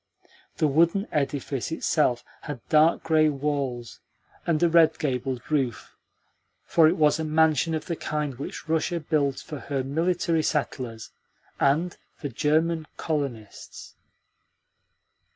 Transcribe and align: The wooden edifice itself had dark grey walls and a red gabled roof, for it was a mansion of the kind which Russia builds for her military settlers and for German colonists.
The 0.57 0.65
wooden 0.67 1.07
edifice 1.11 1.71
itself 1.71 2.23
had 2.41 2.67
dark 2.69 3.03
grey 3.03 3.29
walls 3.29 3.99
and 4.47 4.63
a 4.63 4.67
red 4.67 4.97
gabled 4.97 5.43
roof, 5.51 5.95
for 6.63 6.87
it 6.87 6.97
was 6.97 7.19
a 7.19 7.23
mansion 7.23 7.75
of 7.75 7.85
the 7.85 7.95
kind 7.95 8.33
which 8.39 8.67
Russia 8.67 8.99
builds 8.99 9.43
for 9.43 9.59
her 9.59 9.83
military 9.83 10.41
settlers 10.41 11.11
and 11.59 11.95
for 12.15 12.29
German 12.29 12.87
colonists. 12.97 13.93